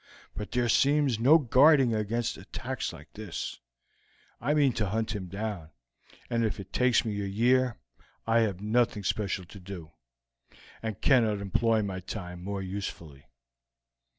[0.33, 3.59] But there seems no guarding against attacks like this;
[4.39, 5.69] I mean to hunt him down,
[6.31, 7.77] if it takes me a year.
[8.25, 9.91] I have nothing special to do,
[10.81, 13.27] and cannot employ my time more usefully."